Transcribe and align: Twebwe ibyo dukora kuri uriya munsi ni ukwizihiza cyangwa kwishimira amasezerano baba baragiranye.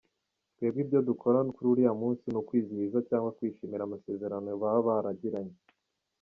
Twebwe 0.53 0.79
ibyo 0.83 0.99
dukora 1.09 1.37
kuri 1.55 1.67
uriya 1.73 1.93
munsi 2.01 2.25
ni 2.29 2.37
ukwizihiza 2.41 2.99
cyangwa 3.09 3.33
kwishimira 3.37 3.81
amasezerano 3.85 4.49
baba 4.61 4.81
baragiranye. 4.87 5.55